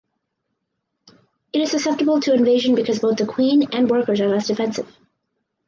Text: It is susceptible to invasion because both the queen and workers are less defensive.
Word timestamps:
It 1.53 1.61
is 1.61 1.69
susceptible 1.69 2.19
to 2.21 2.33
invasion 2.33 2.73
because 2.73 2.97
both 2.97 3.17
the 3.19 3.25
queen 3.27 3.71
and 3.71 3.87
workers 3.87 4.19
are 4.19 4.27
less 4.29 4.47
defensive. 4.47 4.91